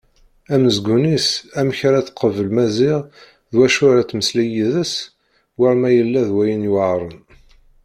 [0.53, 1.27] Anezgum-is
[1.59, 2.99] amek ara tqabel Maziɣ
[3.51, 4.93] d wacu ara temmeslay yid-s
[5.57, 7.17] war ma yella-d wayen yuɛren.